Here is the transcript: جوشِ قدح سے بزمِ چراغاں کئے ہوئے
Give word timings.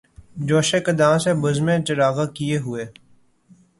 جوشِ 0.47 0.69
قدح 0.85 1.11
سے 1.23 1.31
بزمِ 1.41 1.67
چراغاں 1.87 2.25
کئے 2.35 2.57
ہوئے 2.57 2.85